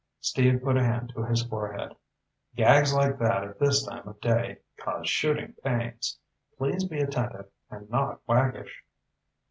[0.19, 1.95] Steve put a hand to his forehead.
[2.55, 6.17] "Gags like that at this time of day cause shooting pains.
[6.57, 8.83] Please be attentive, and not waggish."